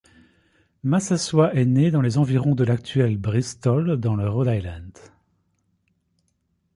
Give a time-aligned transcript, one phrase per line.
[0.81, 4.97] Massasoit est né dans les environs de l’actuel Bristol, dans le Rhode Island.